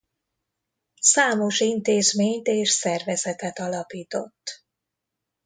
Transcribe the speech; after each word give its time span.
Számos 1.01 1.59
intézményt 1.59 2.47
és 2.47 2.69
szervezetet 2.71 3.59
alapított. 3.59 4.63